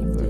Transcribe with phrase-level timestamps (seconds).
[0.00, 0.29] something.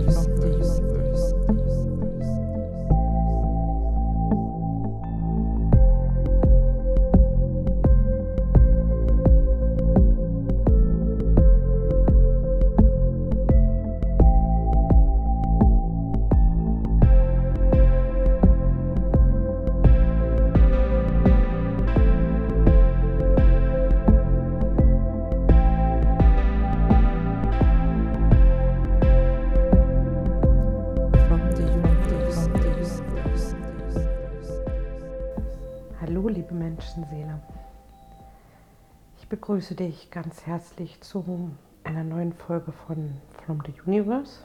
[39.60, 41.50] Begrüße dich ganz herzlich zu
[41.84, 43.10] einer neuen Folge von
[43.44, 44.44] From the Universe.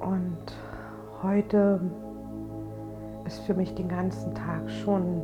[0.00, 0.58] Und
[1.22, 1.80] heute
[3.26, 5.22] ist für mich den ganzen Tag schon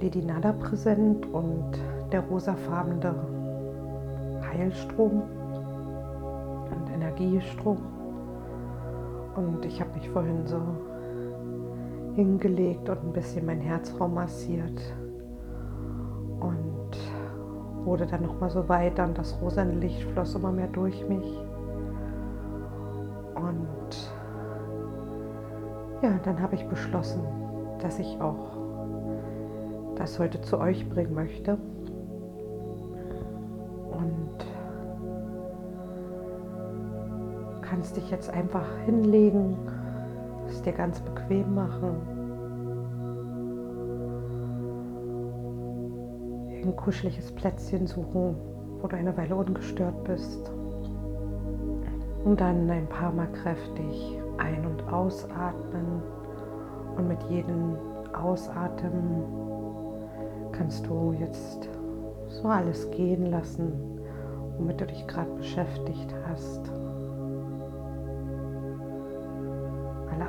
[0.00, 1.72] Lady Nada präsent und
[2.10, 3.14] der rosafarbene
[4.50, 5.24] Heilstrom
[6.70, 7.76] und Energiestrom.
[9.36, 10.58] Und ich habe mich vorhin so
[12.14, 14.80] hingelegt und ein bisschen mein Herzraum massiert
[16.40, 16.96] und
[17.84, 21.38] wurde dann noch mal so weiter und das rosane Licht floss immer mehr durch mich.
[23.34, 24.12] Und
[26.02, 27.22] ja, dann habe ich beschlossen,
[27.80, 28.58] dass ich auch
[29.96, 31.58] das heute zu euch bringen möchte.
[33.92, 34.46] Und
[37.62, 39.56] kannst dich jetzt einfach hinlegen
[40.60, 41.96] es dir ganz bequem machen.
[46.62, 48.36] Ein kuscheliges Plätzchen suchen,
[48.80, 50.52] wo du eine Weile ungestört bist.
[52.24, 56.02] Und dann ein paar Mal kräftig ein- und ausatmen.
[56.96, 57.76] Und mit jedem
[58.12, 59.24] Ausatmen
[60.52, 61.70] kannst du jetzt
[62.28, 63.72] so alles gehen lassen,
[64.58, 66.70] womit du dich gerade beschäftigt hast.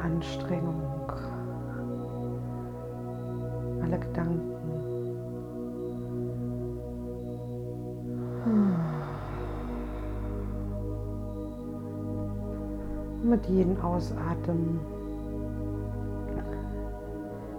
[0.03, 0.81] Anstrengung,
[3.83, 4.51] alle Gedanken.
[13.23, 14.79] Mit jedem Ausatmen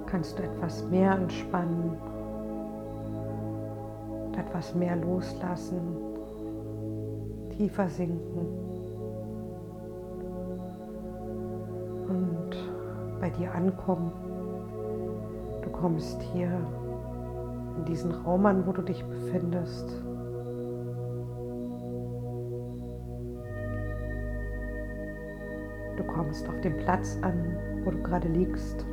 [0.06, 1.96] kannst du etwas mehr entspannen,
[4.36, 5.80] etwas mehr loslassen,
[7.56, 8.71] tiefer sinken.
[13.38, 14.12] Dir ankommen.
[15.62, 16.50] Du kommst hier
[17.76, 20.02] in diesen Raum an, wo du dich befindest.
[25.96, 28.84] Du kommst auf den Platz an, wo du gerade liegst.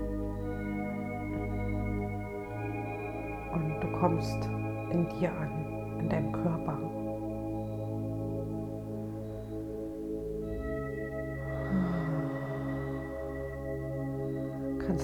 [3.54, 4.46] Und du kommst
[4.92, 6.99] in dir an, in deinem Körper.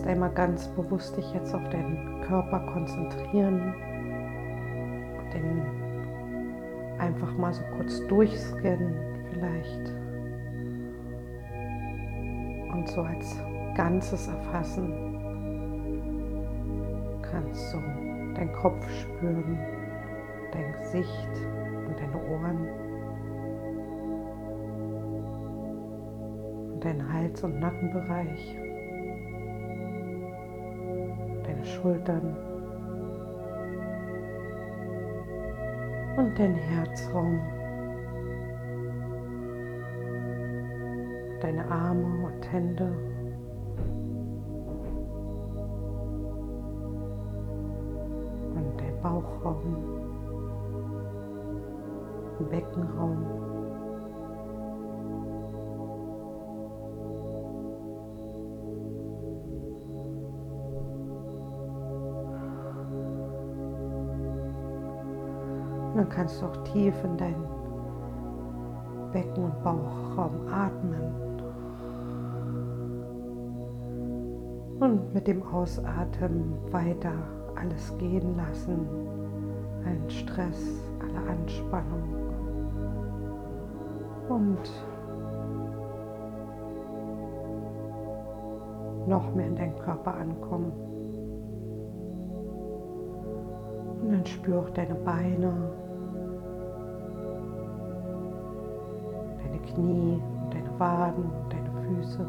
[0.05, 3.73] Kannst einmal ganz bewusst dich jetzt auf deinen Körper konzentrieren
[5.33, 5.63] den
[6.99, 8.93] einfach mal so kurz durchscannen
[9.31, 9.91] vielleicht
[12.71, 13.35] und so als
[13.75, 14.93] Ganzes erfassen.
[17.23, 17.79] Kannst du
[18.35, 19.57] deinen Kopf spüren,
[20.51, 21.31] dein Gesicht
[21.87, 22.67] und deine Ohren
[26.73, 28.55] und deinen Hals- und Nackenbereich.
[31.65, 32.35] Schultern
[36.17, 37.39] und dein Herzraum,
[41.41, 42.91] deine Arme und Hände.
[48.55, 49.75] Und dein Bauchraum,
[52.49, 53.54] Beckenraum.
[66.15, 67.43] Kannst auch tief in deinen
[69.11, 71.25] Becken- und Bauchraum atmen.
[74.79, 77.13] Und mit dem Ausatmen weiter
[77.55, 78.87] alles gehen lassen.
[79.85, 82.03] Allen Stress, alle Anspannung.
[84.27, 84.69] Und
[89.07, 90.71] noch mehr in deinen Körper ankommen.
[94.01, 95.53] Und dann spür auch deine Beine,
[99.65, 102.25] Knie und deine Waden und deine Füße.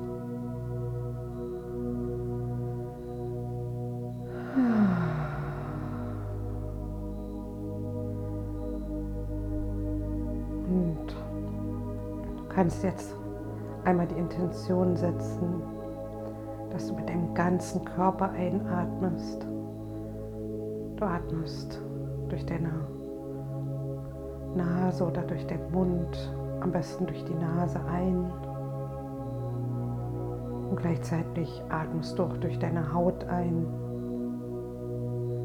[10.68, 11.16] Und
[12.48, 13.14] kannst jetzt
[13.84, 15.62] einmal die Intention setzen,
[16.70, 19.46] dass du mit deinem ganzen Körper einatmest.
[20.96, 21.80] Du atmest
[22.28, 22.72] durch deine
[24.54, 26.34] Nase oder durch den Mund,
[26.66, 28.28] am besten durch die Nase ein.
[30.68, 33.66] Und gleichzeitig atmest du auch durch deine Haut ein.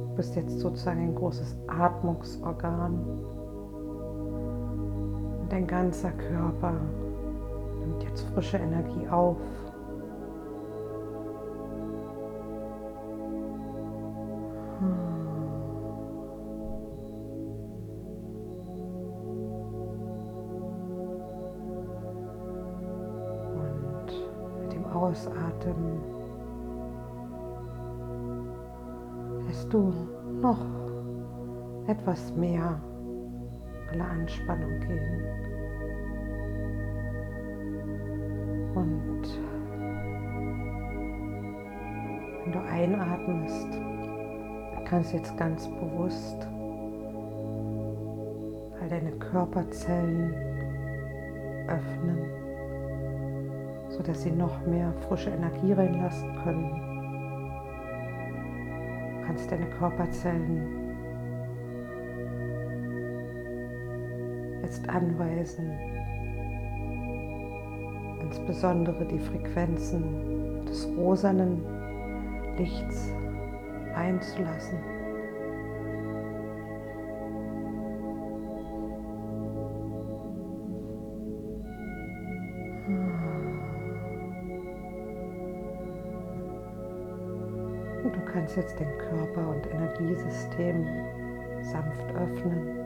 [0.08, 3.00] Du bist jetzt sozusagen ein großes Atmungsorgan.
[5.50, 6.74] Dein ganzer Körper
[7.80, 9.38] nimmt jetzt frische Energie auf.
[32.02, 32.82] Etwas mehr
[33.92, 35.24] alle Anspannung gehen.
[38.74, 39.22] Und
[42.44, 43.68] wenn du einatmest,
[44.86, 46.48] kannst du jetzt ganz bewusst
[48.82, 50.34] all deine Körperzellen
[51.68, 52.42] öffnen
[53.90, 56.72] sodass sie noch mehr frische Energie reinlassen können.
[59.20, 60.81] Du kannst deine Körperzellen
[64.72, 65.70] jetzt anweisen,
[68.22, 71.62] insbesondere die Frequenzen des rosanen
[72.58, 73.12] Lichts
[73.96, 74.78] einzulassen.
[88.32, 90.86] kannst jetzt den Körper und Energiesystem
[91.62, 92.81] sanft öffnen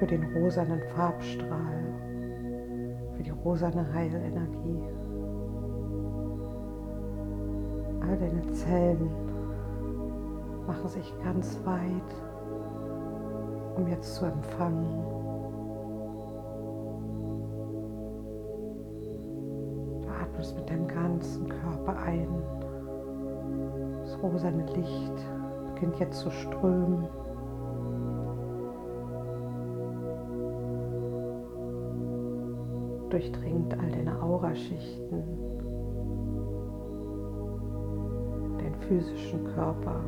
[0.00, 1.84] für den rosanen Farbstrahl,
[3.16, 4.82] für die rosane Heilenergie.
[8.00, 9.10] All deine Zellen
[10.66, 12.14] machen sich ganz weit,
[13.76, 15.04] um jetzt zu empfangen.
[20.00, 22.26] Du atmest mit deinem ganzen Körper ein
[24.22, 25.14] rosane Licht
[25.74, 27.08] beginnt jetzt zu strömen.
[33.10, 35.22] Durchdringt all deine Auraschichten,
[38.58, 40.00] deinen physischen Körper.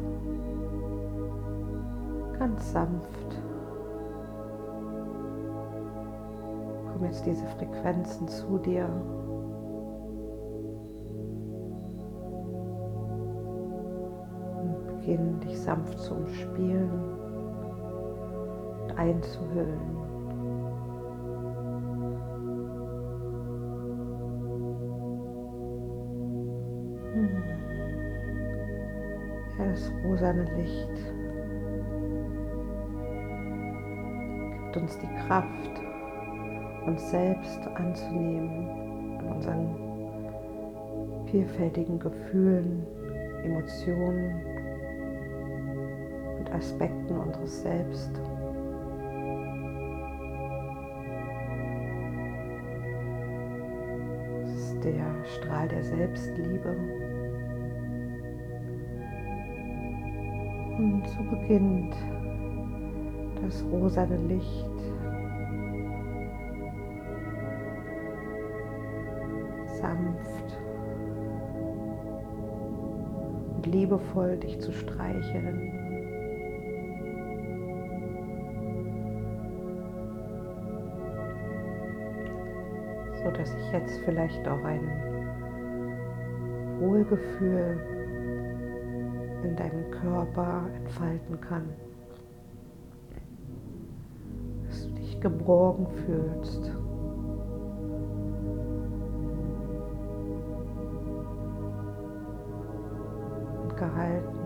[2.39, 3.43] Ganz sanft.
[6.93, 8.89] Kommen jetzt diese Frequenzen zu dir.
[15.03, 16.91] beginnen, dich sanft zu umspielen
[18.83, 20.12] und einzuhüllen.
[30.57, 30.89] Licht
[34.63, 35.81] gibt uns die Kraft,
[36.87, 42.87] uns selbst anzunehmen, an unseren vielfältigen Gefühlen,
[43.43, 44.53] Emotionen
[46.53, 48.11] Aspekten unseres Selbst.
[54.43, 56.77] Das ist der Strahl der Selbstliebe.
[60.83, 61.95] Und so beginnt
[63.41, 64.67] das rosane Licht
[69.81, 70.59] sanft
[73.55, 75.79] und liebevoll dich zu streicheln.
[83.23, 84.81] so dass ich jetzt vielleicht auch ein
[86.81, 88.02] Wohlgefühl
[89.45, 91.69] in deinem Körper entfalten kann.
[94.67, 96.71] Dass du dich geborgen fühlst.
[103.63, 104.43] Und gehalten.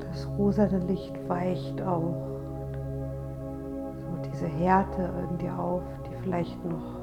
[0.00, 2.14] das rosane Licht weicht auch
[4.00, 6.97] so diese Härte in dir auf, die vielleicht noch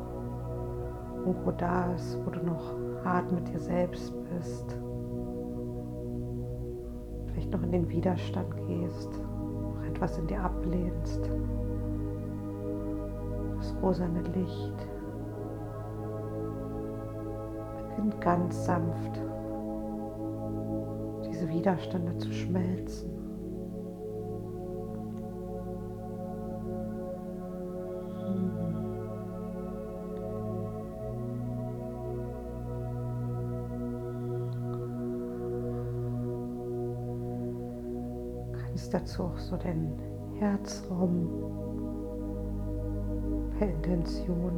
[1.26, 4.78] irgendwo da ist, wo du noch hart mit dir selbst bist.
[7.28, 9.10] Vielleicht noch in den Widerstand gehst,
[9.74, 11.30] noch etwas in dir ablehnst.
[13.58, 14.88] Das rosane Licht
[17.90, 19.22] beginnt ganz sanft
[21.28, 23.25] diese Widerstände zu schmelzen.
[38.96, 39.92] Dazu auch so den
[40.40, 41.28] Herzraum
[43.58, 44.54] per Intention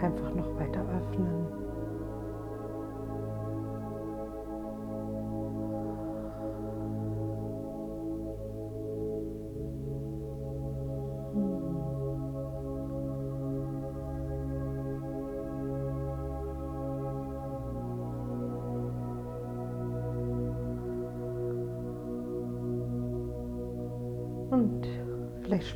[0.00, 1.63] einfach noch weiter öffnen.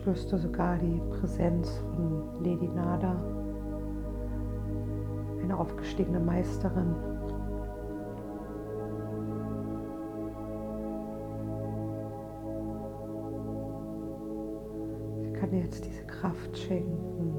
[0.09, 3.15] Spürst du sogar die Präsenz von Lady Nada,
[5.43, 6.95] eine aufgestiegene Meisterin.
[15.21, 17.35] Sie kann dir jetzt diese Kraft schenken,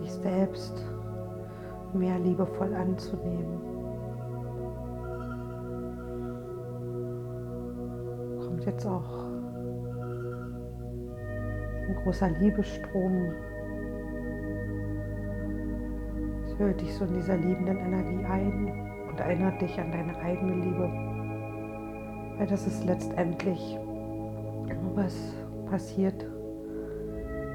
[0.00, 0.74] dich selbst
[1.94, 3.76] mehr liebevoll anzunehmen.
[8.66, 9.35] jetzt auch
[11.88, 13.32] ein großer Liebestrom.
[16.46, 18.72] Es hüllt dich so in dieser liebenden Energie ein
[19.08, 20.90] und erinnert dich an deine eigene Liebe.
[22.38, 23.78] Weil das ist letztendlich,
[24.94, 25.14] was
[25.70, 26.26] passiert,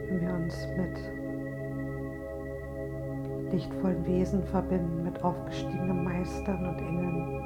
[0.07, 0.99] wenn wir uns mit
[3.51, 7.41] lichtvollen Wesen verbinden, mit aufgestiegenen Meistern und Engeln.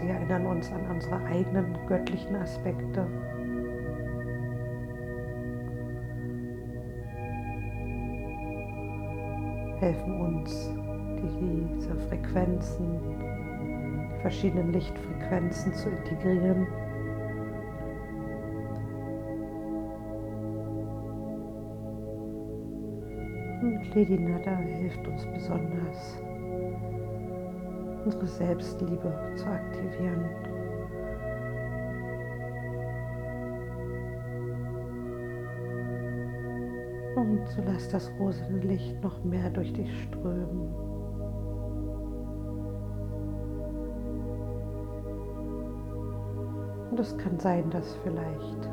[0.00, 3.06] Sie erinnern uns an unsere eigenen göttlichen Aspekte.
[9.80, 10.70] Helfen uns,
[11.16, 16.66] diese Frequenzen, die verschiedenen Lichtfrequenzen zu integrieren.
[23.62, 26.22] Und Lady Nada hilft uns besonders
[28.04, 30.24] unsere Selbstliebe zu aktivieren.
[37.20, 40.74] Und so lass das rosene Licht noch mehr durch dich strömen.
[46.90, 48.68] Und es kann sein, dass vielleicht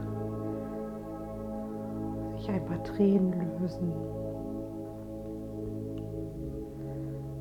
[2.37, 3.91] sich ein paar Tränen lösen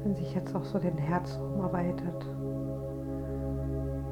[0.06, 2.24] wenn sich jetzt auch so den Herzraum erweitert.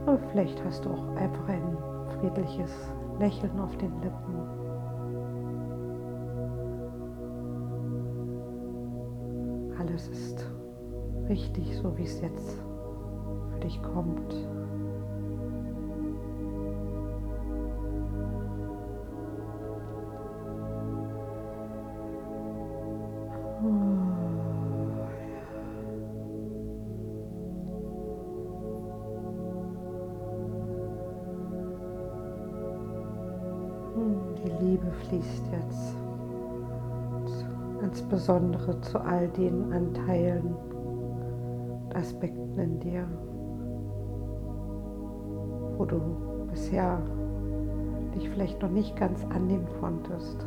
[0.06, 1.78] Aber vielleicht hast du auch einfach ein
[2.18, 2.72] friedliches
[3.20, 4.63] Lächeln auf den Lippen.
[9.94, 10.44] Alles ist
[11.28, 12.56] richtig, so wie es jetzt
[13.52, 14.34] für dich kommt.
[38.24, 40.56] Insbesondere zu all den Anteilen
[41.84, 43.06] und Aspekten in dir,
[45.76, 46.00] wo du
[46.50, 47.02] bisher
[48.14, 50.46] dich vielleicht noch nicht ganz annehmen konntest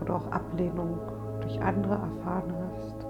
[0.00, 0.98] oder auch Ablehnung
[1.40, 3.06] durch andere erfahren hast.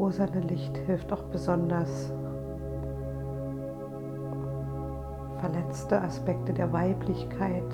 [0.00, 2.12] Rosane Licht hilft auch besonders
[5.38, 7.64] verletzte Aspekte der Weiblichkeit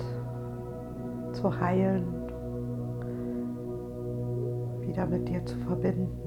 [1.31, 2.05] zu heilen,
[4.81, 6.23] wieder mit dir zu verbinden.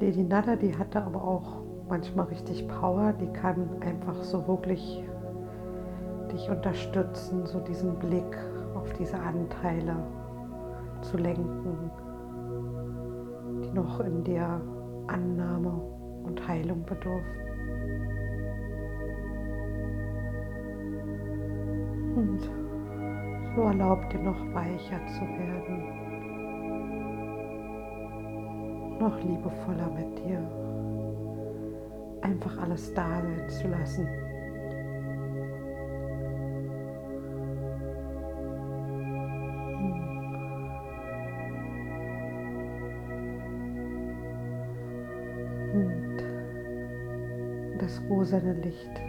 [0.00, 5.04] Lady Nada, die hatte aber auch manchmal richtig Power, die kann einfach so wirklich
[6.32, 8.36] dich unterstützen, so diesen Blick
[8.74, 9.96] auf diese Anteile
[11.02, 11.90] zu lenken,
[13.64, 14.60] die noch in der
[15.08, 15.72] Annahme
[16.24, 17.42] und Heilung bedurften.
[22.16, 22.40] Und
[23.54, 26.02] so erlaubt dir noch weicher zu werden,
[28.98, 30.40] noch liebevoller mit dir,
[32.22, 34.31] einfach alles da sein zu lassen.
[48.32, 49.02] Rosane Licht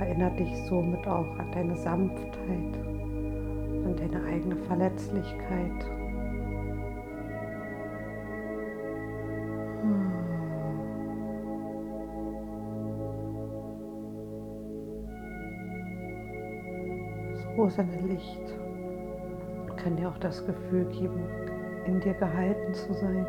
[0.00, 2.76] erinnert dich somit auch an deine Sanftheit,
[3.84, 5.84] an deine eigene Verletzlichkeit.
[17.32, 18.54] Das rosane Licht
[19.76, 21.20] kann dir auch das Gefühl geben,
[21.84, 23.26] in dir gehalten zu sein.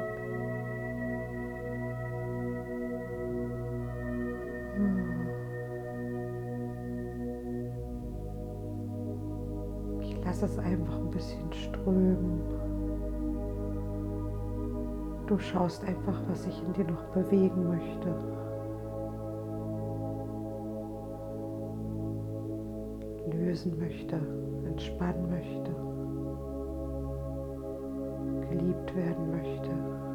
[10.27, 12.41] Lass es einfach ein bisschen strömen.
[15.25, 18.13] Du schaust einfach, was sich in dir noch bewegen möchte.
[23.37, 24.19] Lösen möchte,
[24.65, 25.71] entspannen möchte,
[28.49, 30.06] geliebt werden möchte.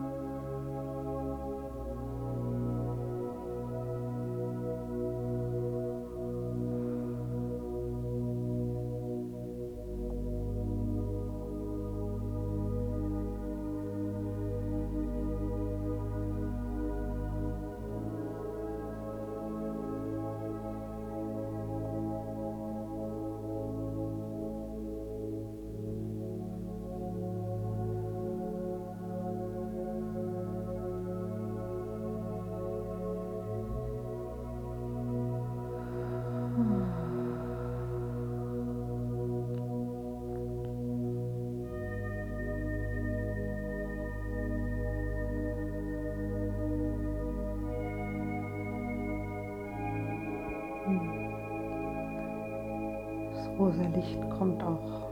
[53.95, 55.11] Licht kommt auch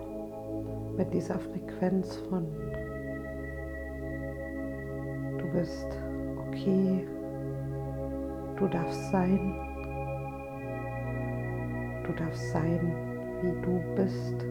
[0.97, 2.47] mit dieser Frequenz von
[5.39, 5.87] du bist
[6.50, 7.07] okay,
[8.57, 9.54] du darfst sein,
[12.04, 12.93] du darfst sein,
[13.43, 14.47] wie du bist.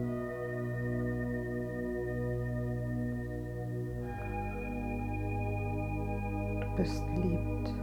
[6.60, 7.74] Du bist geliebt.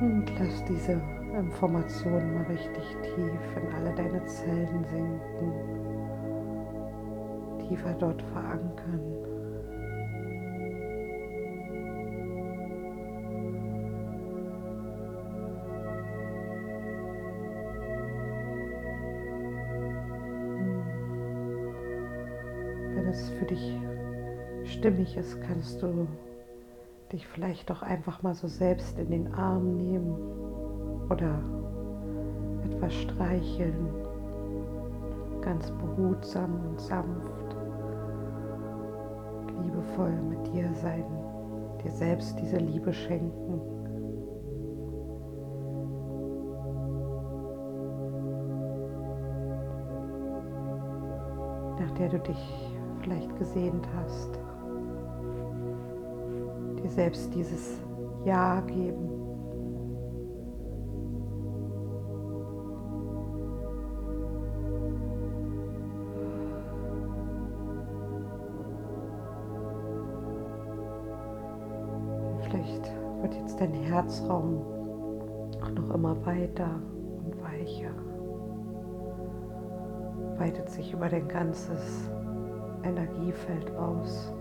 [0.00, 1.00] Und lass diese
[1.34, 5.52] Informationen mal richtig tief in alle deine Zellen sinken,
[7.68, 9.00] tiefer dort verankern.
[22.94, 23.80] Wenn es für dich
[24.64, 26.06] stimmig ist, kannst du
[27.10, 30.41] dich vielleicht auch einfach mal so selbst in den Arm nehmen
[31.12, 31.38] oder
[32.64, 33.86] etwas streicheln,
[35.42, 37.56] ganz behutsam und sanft,
[39.62, 41.04] liebevoll mit dir sein,
[41.84, 43.60] dir selbst diese Liebe schenken.
[51.78, 54.30] nach der du dich vielleicht gesehnt hast,
[56.80, 57.80] dir selbst dieses
[58.24, 59.11] Ja geben.
[72.62, 74.64] Vielleicht wird jetzt dein Herzraum
[75.60, 76.80] auch noch immer weiter
[77.24, 77.90] und weicher.
[80.38, 82.08] Weitet sich über dein ganzes
[82.84, 84.32] Energiefeld aus.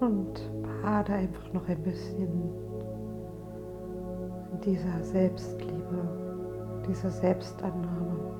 [0.00, 0.50] Und
[0.82, 2.28] bade einfach noch ein bisschen
[4.52, 8.34] in dieser Selbstliebe, dieser Selbstannahme.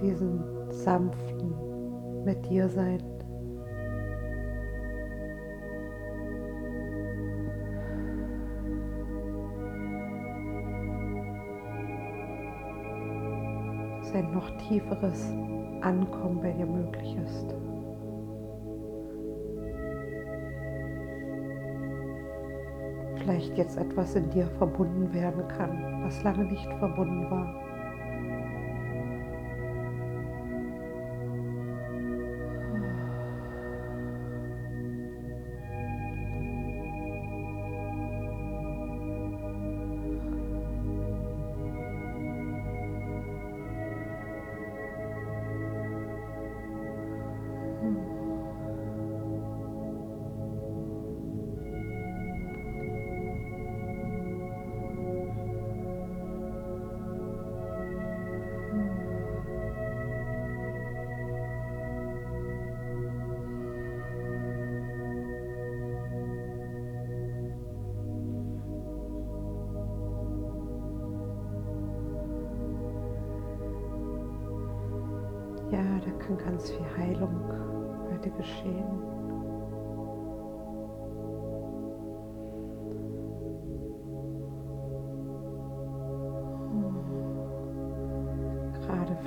[0.00, 1.54] Diesen sanften
[2.24, 3.00] mit dir sein.
[14.10, 15.32] dass ein noch tieferes
[15.82, 17.54] Ankommen bei dir möglich ist.
[23.16, 27.69] Vielleicht jetzt etwas in dir verbunden werden kann, was lange nicht verbunden war.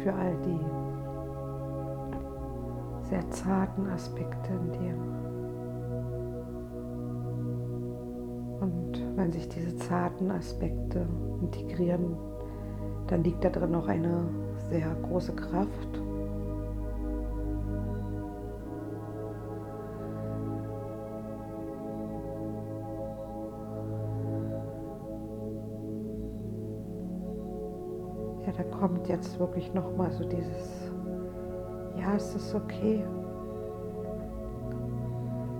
[0.03, 0.59] Für all die
[3.09, 4.95] sehr zarten Aspekte in dir.
[8.59, 11.07] Und wenn sich diese zarten Aspekte
[11.41, 12.17] integrieren,
[13.07, 14.27] dann liegt da drin noch eine
[14.69, 16.02] sehr große Kraft
[29.03, 30.89] kommt jetzt wirklich noch mal so dieses,
[31.97, 33.03] ja, es ist okay.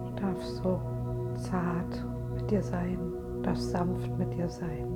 [0.06, 0.80] Du darfst so
[1.36, 2.98] zart mit dir sein,
[3.36, 4.88] du darfst sanft mit dir sein.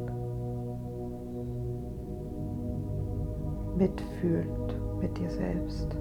[3.75, 5.97] Mitfühlend mit dir selbst.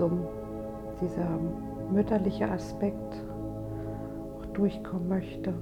[0.00, 0.10] So
[1.02, 1.28] dieser
[1.92, 3.22] mütterliche Aspekt
[4.34, 5.52] auch durchkommen möchte,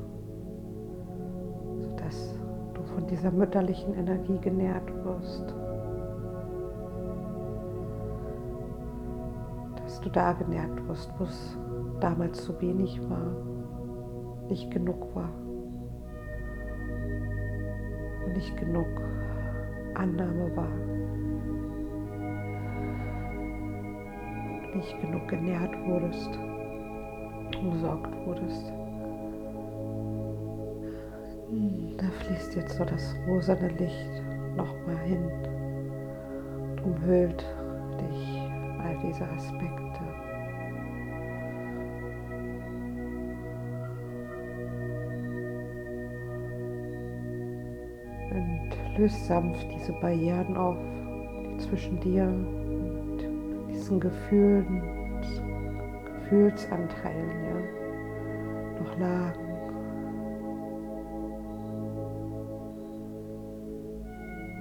[1.81, 2.39] sodass
[2.75, 5.55] du von dieser mütterlichen Energie genährt wirst.
[9.83, 11.59] Dass du da genährt wirst, wo es
[11.99, 13.33] damals zu wenig war,
[14.49, 15.31] nicht genug war
[18.25, 18.87] und nicht genug
[19.95, 21.08] Annahme war.
[24.75, 26.39] Nicht genug genährt wurdest,
[27.61, 28.73] umsorgt wurdest.
[31.97, 34.23] Da fließt jetzt so das rosane Licht
[34.57, 35.25] nochmal hin
[36.61, 37.45] und umhüllt
[37.99, 38.43] dich
[38.83, 40.01] all diese Aspekte.
[48.31, 52.31] Und löst sanft diese Barrieren auf, die zwischen dir
[53.89, 54.83] ganzen Gefühlen,
[56.05, 59.49] Gefühlsanteilen ja, noch lagen.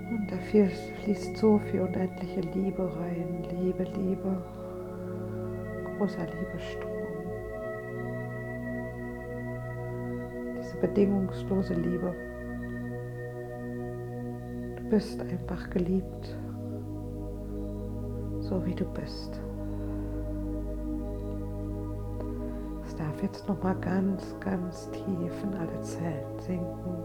[0.09, 3.43] Und da fließt so viel unendliche Liebe rein.
[3.51, 4.41] Liebe, Liebe,
[5.97, 6.91] großer Liebestrom.
[10.57, 12.13] Diese bedingungslose Liebe.
[14.77, 16.37] Du bist einfach geliebt
[18.47, 19.39] so wie du bist.
[22.85, 26.95] Es darf jetzt noch mal ganz, ganz tief in alle Zellen sinken,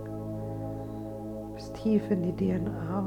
[1.55, 3.05] bis tief in die DNA.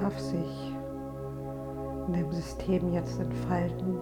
[0.00, 0.74] Darf sich
[2.06, 3.98] in dem System jetzt entfalten,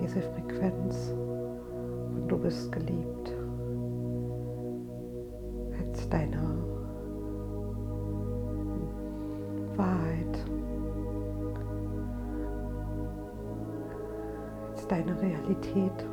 [0.00, 1.12] diese Frequenz
[2.14, 3.31] und du bist geliebt
[6.12, 6.54] deiner
[9.76, 10.44] Wahrheit,
[14.72, 16.06] als deine Realität.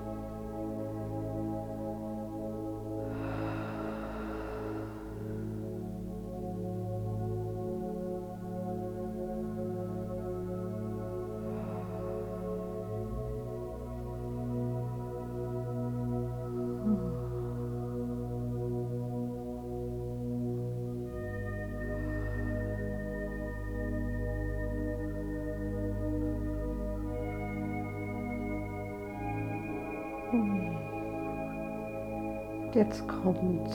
[32.89, 33.69] Jetzt kommt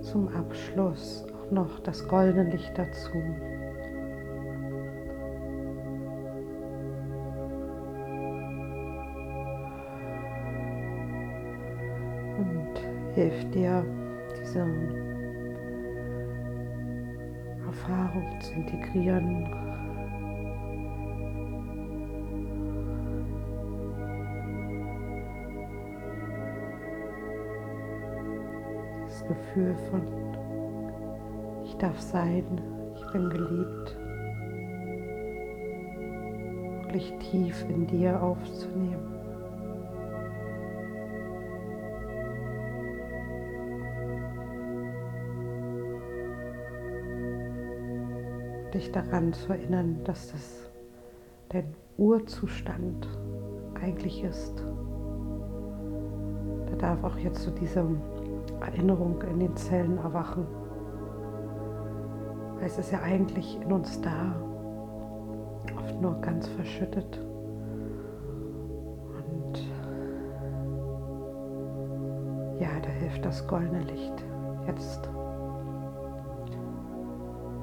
[0.00, 3.10] zum Abschluss auch noch das goldene Licht dazu.
[12.38, 13.84] Und hilft dir,
[14.40, 14.68] diese
[17.66, 19.48] Erfahrung zu integrieren.
[29.28, 30.02] Gefühl von,
[31.64, 32.44] ich darf sein,
[32.94, 33.96] ich bin geliebt,
[36.82, 39.14] wirklich tief in dir aufzunehmen.
[48.74, 50.70] dich daran zu erinnern, dass das
[51.50, 53.08] dein Urzustand
[53.80, 54.64] eigentlich ist.
[56.66, 57.86] Da darf auch jetzt so diese
[58.60, 60.46] Erinnerung in den Zellen erwachen.
[62.60, 64.34] Es ist ja eigentlich in uns da,
[65.76, 67.20] oft nur ganz verschüttet.
[69.16, 69.58] Und
[72.60, 74.24] ja, da hilft das goldene Licht
[74.66, 75.08] jetzt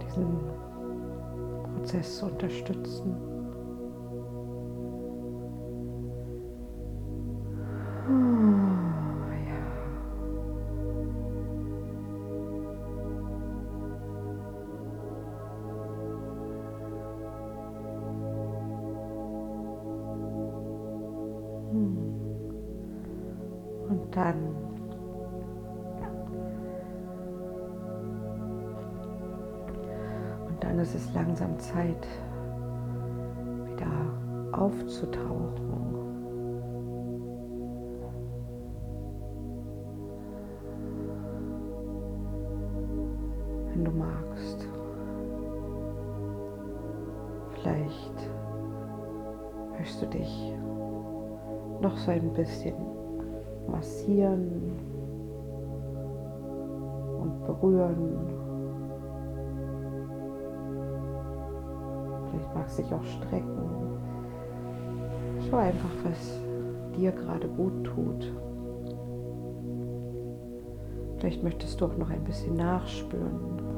[0.06, 0.40] diesen
[1.76, 3.31] Prozess zu unterstützen.
[52.34, 52.76] Bisschen
[53.68, 54.74] massieren
[57.22, 58.42] und berühren.
[62.62, 64.00] magst dich auch strecken.
[65.50, 66.40] Schau einfach, was
[66.96, 68.32] dir gerade gut tut.
[71.18, 73.71] Vielleicht möchtest du auch noch ein bisschen nachspüren.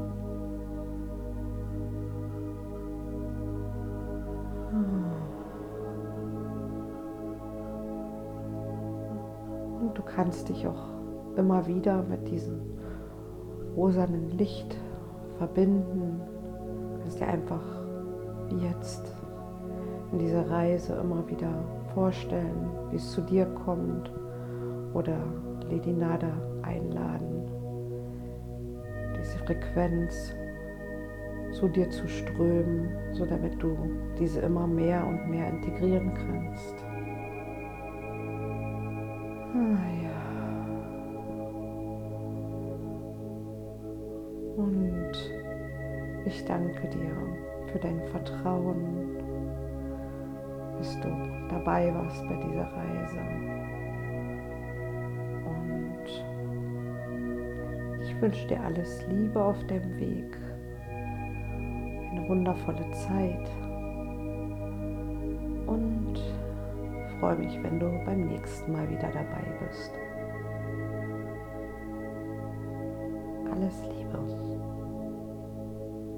[10.15, 10.88] Kannst dich auch
[11.36, 12.60] immer wieder mit diesem
[13.76, 14.76] rosanen Licht
[15.38, 16.21] verbinden.
[16.93, 17.63] Du kannst dir einfach
[18.62, 19.15] jetzt
[20.12, 21.52] in dieser Reise immer wieder
[21.93, 24.12] vorstellen, wie es zu dir kommt
[24.93, 25.17] oder
[25.69, 27.49] Lady Nada einladen,
[29.17, 30.36] diese Frequenz
[31.52, 33.78] zu dir zu strömen, so damit du
[34.19, 36.76] diese immer mehr und mehr integrieren kannst.
[39.55, 39.93] Ah.
[44.57, 45.11] Und
[46.25, 47.15] ich danke dir
[47.71, 49.17] für dein Vertrauen,
[50.77, 51.09] dass du
[51.49, 53.19] dabei warst bei dieser Reise.
[55.45, 56.07] Und
[58.01, 60.37] ich wünsche dir alles Liebe auf dem Weg,
[62.11, 63.49] eine wundervolle Zeit
[67.23, 69.93] freue mich, wenn du beim nächsten Mal wieder dabei bist.
[73.49, 74.19] Alles Liebe.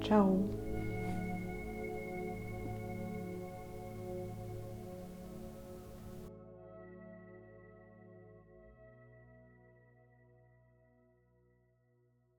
[0.02, 0.36] Ciao.